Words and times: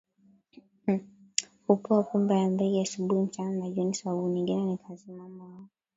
hupewa 1.67 2.03
pombe 2.03 2.35
ya 2.39 2.49
mbege 2.49 2.81
asubuhi 2.81 3.21
mchana 3.21 3.51
na 3.55 3.69
jioniSababu 3.69 4.29
nyingine 4.29 4.61
ni 4.65 4.77
kazi 4.77 5.11
mama 5.11 5.43
wa 5.45 5.67